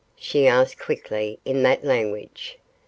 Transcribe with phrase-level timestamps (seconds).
[0.17, 2.57] she asked quickly, in that language.